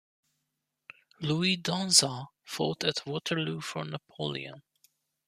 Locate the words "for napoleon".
3.61-4.63